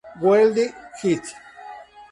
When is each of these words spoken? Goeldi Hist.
Goeldi 0.19 0.73
Hist. 1.03 1.35